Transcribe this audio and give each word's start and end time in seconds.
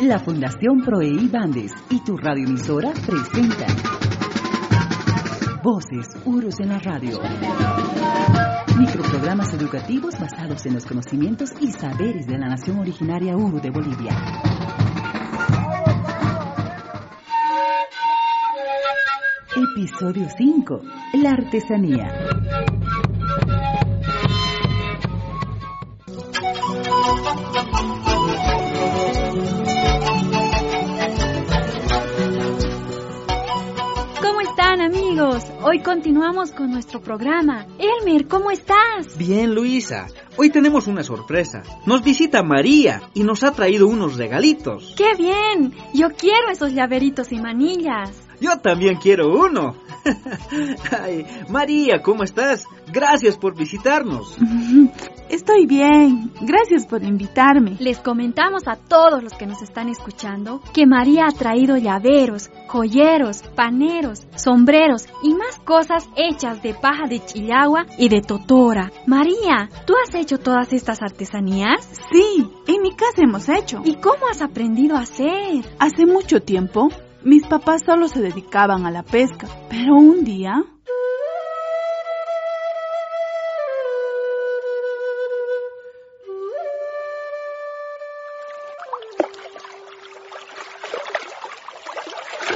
La 0.00 0.20
Fundación 0.20 0.82
Proei 0.84 1.26
Bandes 1.26 1.72
y 1.90 1.98
tu 2.04 2.16
radioemisora 2.16 2.92
presentan 2.92 3.76
Voces 5.60 6.06
Urus 6.24 6.60
en 6.60 6.68
la 6.68 6.78
Radio. 6.78 7.18
Microprogramas 8.78 9.52
educativos 9.54 10.14
basados 10.20 10.64
en 10.66 10.74
los 10.74 10.86
conocimientos 10.86 11.50
y 11.60 11.72
saberes 11.72 12.28
de 12.28 12.38
la 12.38 12.46
nación 12.46 12.78
originaria 12.78 13.36
Uru 13.36 13.60
de 13.60 13.70
Bolivia. 13.70 14.16
Episodio 19.56 20.28
5. 20.38 20.80
La 21.14 21.32
artesanía. 21.32 22.06
¿Cómo 34.20 34.40
están 34.40 34.80
amigos? 34.80 35.44
Hoy 35.62 35.80
continuamos 35.82 36.52
con 36.52 36.70
nuestro 36.70 37.00
programa. 37.00 37.66
Elmer, 37.78 38.28
¿cómo 38.28 38.50
estás? 38.50 39.16
Bien, 39.16 39.54
Luisa. 39.54 40.06
Hoy 40.36 40.50
tenemos 40.50 40.86
una 40.86 41.02
sorpresa. 41.02 41.62
Nos 41.86 42.02
visita 42.04 42.42
María 42.42 43.02
y 43.14 43.24
nos 43.24 43.42
ha 43.42 43.52
traído 43.52 43.88
unos 43.88 44.16
regalitos. 44.16 44.94
¡Qué 44.96 45.14
bien! 45.16 45.74
Yo 45.94 46.10
quiero 46.10 46.50
esos 46.50 46.72
llaveritos 46.72 47.32
y 47.32 47.40
manillas. 47.40 48.12
Yo 48.40 48.58
también 48.58 48.96
quiero 48.96 49.28
uno. 49.32 49.74
Ay, 51.02 51.26
María, 51.48 52.00
¿cómo 52.02 52.22
estás? 52.22 52.64
Gracias 52.92 53.36
por 53.36 53.56
visitarnos. 53.56 54.36
Estoy 55.28 55.66
bien. 55.66 56.32
Gracias 56.40 56.86
por 56.86 57.02
invitarme. 57.04 57.76
Les 57.80 57.98
comentamos 57.98 58.66
a 58.66 58.76
todos 58.76 59.22
los 59.22 59.34
que 59.34 59.46
nos 59.46 59.60
están 59.62 59.88
escuchando 59.88 60.60
que 60.72 60.86
María 60.86 61.26
ha 61.28 61.32
traído 61.32 61.76
llaveros, 61.76 62.50
joyeros, 62.66 63.42
paneros, 63.54 64.26
sombreros 64.36 65.06
y 65.22 65.34
más 65.34 65.58
cosas 65.64 66.08
hechas 66.16 66.62
de 66.62 66.72
paja 66.74 67.06
de 67.08 67.24
chillagua 67.24 67.84
y 67.98 68.08
de 68.08 68.22
totora. 68.22 68.90
María, 69.06 69.68
¿tú 69.86 69.94
has 70.02 70.14
hecho 70.14 70.38
todas 70.38 70.72
estas 70.72 71.02
artesanías? 71.02 71.86
Sí, 72.10 72.48
en 72.66 72.82
mi 72.82 72.92
casa 72.92 73.22
hemos 73.22 73.48
hecho. 73.48 73.82
¿Y 73.84 73.96
cómo 73.96 74.28
has 74.30 74.40
aprendido 74.40 74.96
a 74.96 75.00
hacer? 75.00 75.64
Hace 75.78 76.06
mucho 76.06 76.40
tiempo, 76.40 76.88
mis 77.22 77.46
papás 77.46 77.82
solo 77.84 78.08
se 78.08 78.20
dedicaban 78.20 78.86
a 78.86 78.90
la 78.90 79.02
pesca, 79.02 79.46
pero 79.68 79.94
un 79.96 80.24
día... 80.24 80.64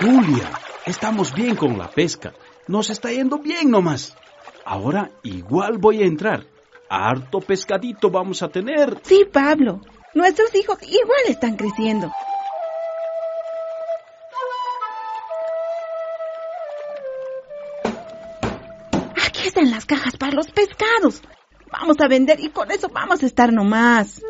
Julia, 0.03 0.51
estamos 0.85 1.33
bien 1.33 1.55
con 1.55 1.79
la 1.79 1.89
pesca. 1.89 2.33
Nos 2.67 2.91
está 2.91 3.13
yendo 3.13 3.39
bien 3.39 3.71
nomás. 3.71 4.17
Ahora 4.65 5.13
igual 5.23 5.79
voy 5.79 6.03
a 6.03 6.07
entrar. 6.07 6.45
Harto 6.89 7.39
pescadito 7.39 8.11
vamos 8.11 8.43
a 8.43 8.49
tener. 8.49 8.99
Sí, 9.05 9.25
Pablo. 9.33 9.81
Nuestros 10.13 10.53
hijos 10.57 10.83
igual 10.83 11.21
están 11.29 11.57
creciendo. 11.57 12.11
Aquí 19.25 19.47
están 19.47 19.71
las 19.71 19.87
cajas 19.87 20.17
para 20.17 20.33
los 20.33 20.51
pescados. 20.51 21.23
Vamos 21.71 22.01
a 22.01 22.09
vender 22.09 22.41
y 22.41 22.49
con 22.49 22.73
eso 22.73 22.89
vamos 22.89 23.23
a 23.23 23.27
estar 23.27 23.53
nomás. 23.53 24.21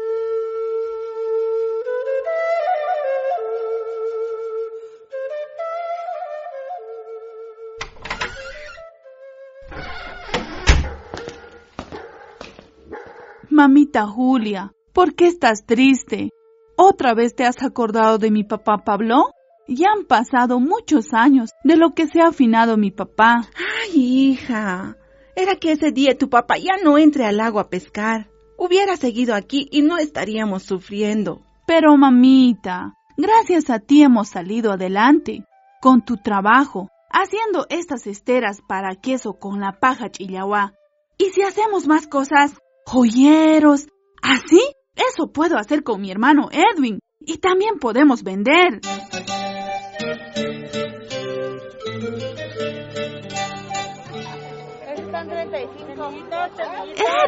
Mamita 13.52 14.06
Julia, 14.06 14.72
¿por 14.94 15.14
qué 15.14 15.26
estás 15.26 15.66
triste? 15.66 16.30
¿Otra 16.74 17.12
vez 17.12 17.34
te 17.34 17.44
has 17.44 17.62
acordado 17.62 18.16
de 18.16 18.30
mi 18.30 18.44
papá 18.44 18.78
Pablo? 18.78 19.26
Ya 19.68 19.88
han 19.94 20.06
pasado 20.06 20.58
muchos 20.58 21.12
años 21.12 21.50
de 21.62 21.76
lo 21.76 21.90
que 21.90 22.06
se 22.06 22.22
ha 22.22 22.28
afinado 22.28 22.78
mi 22.78 22.90
papá. 22.90 23.46
Ay, 23.84 24.30
hija. 24.30 24.96
Era 25.36 25.56
que 25.56 25.72
ese 25.72 25.92
día 25.92 26.16
tu 26.16 26.30
papá 26.30 26.56
ya 26.56 26.82
no 26.82 26.96
entre 26.96 27.26
al 27.26 27.40
agua 27.40 27.62
a 27.62 27.68
pescar. 27.68 28.30
Hubiera 28.56 28.96
seguido 28.96 29.34
aquí 29.34 29.68
y 29.70 29.82
no 29.82 29.98
estaríamos 29.98 30.62
sufriendo. 30.62 31.42
Pero 31.66 31.94
mamita, 31.98 32.94
gracias 33.18 33.68
a 33.68 33.80
ti 33.80 34.02
hemos 34.02 34.30
salido 34.30 34.72
adelante. 34.72 35.44
Con 35.82 36.02
tu 36.02 36.16
trabajo, 36.16 36.88
haciendo 37.10 37.66
estas 37.68 38.06
esteras 38.06 38.62
para 38.66 38.94
queso 38.94 39.34
con 39.34 39.60
la 39.60 39.78
paja 39.78 40.10
chillahuá. 40.10 40.72
Y 41.18 41.26
si 41.26 41.42
hacemos 41.42 41.86
más 41.86 42.06
cosas, 42.06 42.54
joyeros, 42.86 43.86
así, 44.22 44.60
eso 44.94 45.32
puedo 45.32 45.56
hacer 45.58 45.82
con 45.82 46.00
mi 46.00 46.10
hermano 46.10 46.48
Edwin. 46.50 46.98
Y 47.20 47.38
también 47.38 47.78
podemos 47.78 48.22
vender. 48.24 48.80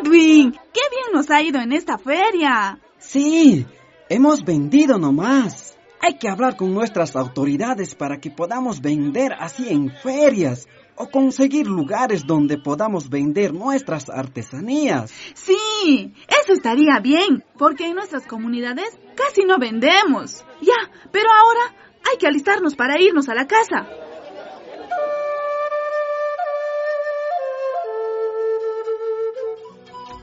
Edwin, 0.00 0.53
qué 0.53 0.81
bien 0.91 1.12
nos 1.12 1.31
ha 1.31 1.42
ido 1.42 1.60
en 1.60 1.72
esta 1.72 1.98
feria. 1.98 2.81
Sí, 2.98 3.66
hemos 4.09 4.44
vendido 4.44 4.98
nomás. 4.98 5.78
Hay 6.06 6.19
que 6.19 6.28
hablar 6.28 6.54
con 6.59 6.75
nuestras 6.75 7.16
autoridades 7.16 7.94
para 7.94 8.20
que 8.20 8.31
podamos 8.31 8.82
vender 8.82 9.32
así 9.38 9.70
en 9.70 9.91
ferias 9.91 10.69
o 10.97 11.09
conseguir 11.09 11.66
lugares 11.66 12.26
donde 12.26 12.59
podamos 12.59 13.09
vender 13.09 13.54
nuestras 13.54 14.10
artesanías. 14.10 15.10
Sí, 15.32 16.12
eso 16.28 16.53
estaría 16.53 16.98
bien, 17.03 17.42
porque 17.56 17.87
en 17.87 17.94
nuestras 17.94 18.26
comunidades 18.26 18.91
casi 19.16 19.47
no 19.47 19.56
vendemos. 19.59 20.44
Ya, 20.60 20.91
pero 21.10 21.31
ahora 21.31 21.75
hay 22.12 22.19
que 22.19 22.26
alistarnos 22.26 22.75
para 22.76 23.00
irnos 23.00 23.31
a 23.31 23.34
la 23.34 23.47
casa. 23.47 23.88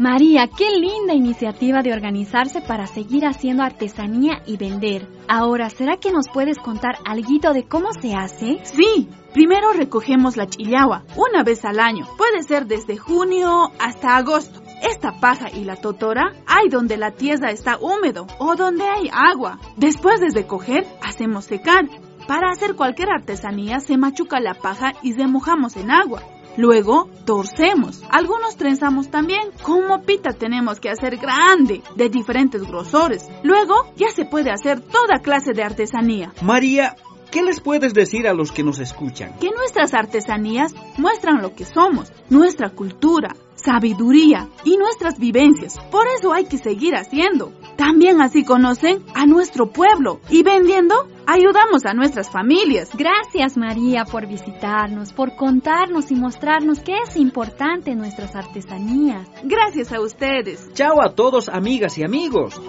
María, 0.02 0.48
qué 0.48 0.72
linda 0.72 1.14
iniciativa 1.14 1.84
de 1.84 1.94
organizarse 1.94 2.60
para 2.60 2.88
seguir 2.88 3.24
haciendo 3.24 3.62
artesanía 3.62 4.42
y 4.48 4.58
vender. 4.58 5.08
Ahora, 5.28 5.70
¿será 5.70 5.98
que 5.98 6.12
nos 6.12 6.28
puedes 6.28 6.58
contar 6.58 6.96
algo 7.06 7.54
de 7.54 7.68
cómo 7.68 7.94
se 7.94 8.16
hace? 8.16 8.62
Sí, 8.64 9.08
primero 9.32 9.74
recogemos 9.74 10.38
la 10.38 10.48
chillagua 10.48 11.04
una 11.16 11.44
vez 11.44 11.64
al 11.66 11.80
año. 11.80 12.08
Puede 12.18 12.42
ser 12.42 12.66
desde 12.66 12.98
junio 12.98 13.72
hasta 13.78 14.18
agosto. 14.18 14.64
Esta 14.82 15.20
paja 15.20 15.52
y 15.52 15.66
la 15.66 15.76
totora 15.76 16.34
hay 16.48 16.68
donde 16.70 16.98
la 16.98 17.12
tierra 17.12 17.52
está 17.52 17.78
húmedo 17.78 18.26
o 18.40 18.56
donde 18.56 18.86
hay 18.86 19.08
agua. 19.14 19.60
Después 19.78 20.20
de 20.20 20.32
recoger, 20.32 20.84
hacemos 21.04 21.46
secar. 21.46 21.86
Para 22.28 22.50
hacer 22.50 22.76
cualquier 22.76 23.12
artesanía 23.12 23.80
se 23.80 23.98
machuca 23.98 24.40
la 24.40 24.56
paja 24.56 24.94
y 25.04 25.14
remojamos 25.14 25.76
en 25.76 25.92
agua. 25.92 26.24
Luego, 26.58 27.10
torcemos. 27.26 28.04
Algunos 28.10 28.58
trenzamos 28.58 29.10
también. 29.10 29.52
Con 29.64 29.88
mopita 29.88 30.32
tenemos 30.34 30.80
que 30.80 30.90
hacer 30.90 31.18
grande, 31.18 31.82
de 31.96 32.10
diferentes 32.10 32.64
grosores. 32.64 33.28
Luego, 33.44 33.76
ya 33.96 34.10
se 34.10 34.26
puede 34.26 34.52
hacer 34.52 34.82
toda 34.82 35.20
clase 35.22 35.54
de 35.54 35.64
artesanía. 35.64 36.34
María, 36.42 36.96
¿qué 37.32 37.42
les 37.42 37.62
puedes 37.62 37.94
decir 37.94 38.28
a 38.28 38.34
los 38.34 38.52
que 38.52 38.64
nos 38.64 38.80
escuchan? 38.80 39.34
Que 39.40 39.50
nuestras 39.52 39.94
artesanías 39.94 40.74
muestran 40.98 41.42
lo 41.42 41.56
que 41.56 41.66
somos, 41.66 42.12
nuestra 42.30 42.70
cultura, 42.70 43.36
sabiduría 43.64 44.50
y 44.64 44.78
nuestras 44.78 45.20
vivencias. 45.20 45.80
Por 45.92 46.08
eso 46.08 46.34
hay 46.34 46.46
que 46.46 46.58
seguir 46.58 46.96
haciendo. 46.96 47.54
También 47.78 48.22
así 48.22 48.44
conocen 48.44 49.04
a 49.16 49.26
nuestro 49.26 49.72
pueblo 49.72 50.20
y 50.30 50.44
vendiendo 50.44 51.08
ayudamos 51.26 51.86
a 51.86 51.94
nuestras 51.94 52.30
familias. 52.30 52.90
Gracias 52.94 53.58
María 53.58 54.06
por 54.06 54.28
visitarnos, 54.28 55.14
por 55.14 55.36
contarnos 55.36 56.12
y 56.12 56.16
mostrarnos 56.16 56.80
qué 56.80 56.98
es 57.08 57.16
importante 57.16 57.96
nuestras 57.96 58.36
artesanías. 58.36 59.28
Gracias 59.44 59.92
a 59.92 60.02
ustedes. 60.02 60.72
Chao 60.74 61.02
a 61.02 61.14
todos 61.16 61.50
amigas 61.50 61.98
y 61.98 62.04
amigos. 62.04 62.60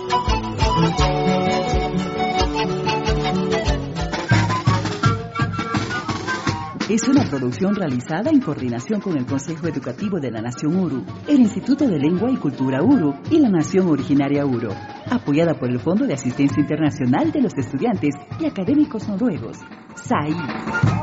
Es 6.88 7.08
una 7.08 7.24
producción 7.24 7.76
realizada 7.76 8.30
en 8.30 8.40
coordinación 8.40 9.00
con 9.00 9.16
el 9.16 9.24
Consejo 9.24 9.68
Educativo 9.68 10.18
de 10.18 10.32
la 10.32 10.42
Nación 10.42 10.76
Uru, 10.76 11.04
el 11.28 11.40
Instituto 11.40 11.86
de 11.86 11.96
Lengua 11.96 12.28
y 12.30 12.36
Cultura 12.36 12.82
Uru 12.82 13.14
y 13.30 13.38
la 13.38 13.48
Nación 13.50 13.88
Originaria 13.88 14.44
Uru, 14.44 14.72
apoyada 15.08 15.54
por 15.54 15.70
el 15.70 15.78
Fondo 15.78 16.06
de 16.06 16.14
Asistencia 16.14 16.60
Internacional 16.60 17.30
de 17.30 17.40
los 17.40 17.56
Estudiantes 17.56 18.16
y 18.40 18.46
Académicos 18.46 19.08
Noruegos, 19.08 19.58
SAI. 19.94 21.01